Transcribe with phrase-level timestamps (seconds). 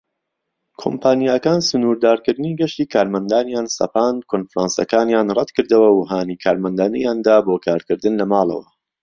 [0.81, 8.67] کۆمپانیاکان سنوردارکردنی گەشتی کارمەندانیان سەپاند، کۆنفرانسەکانیان ڕەتکردەوە، و هانی کارمەندانیاندا بۆ کارکردن لە ماڵەوە.